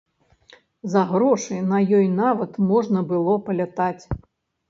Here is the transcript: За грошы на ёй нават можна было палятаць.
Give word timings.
За 0.93 1.01
грошы 1.09 1.57
на 1.73 1.81
ёй 1.99 2.07
нават 2.21 2.57
можна 2.71 2.99
было 3.11 3.35
палятаць. 3.51 4.03